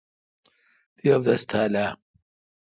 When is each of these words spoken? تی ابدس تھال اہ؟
تی 0.95 1.05
ابدس 1.15 1.41
تھال 1.49 1.73
اہ؟ 1.81 1.87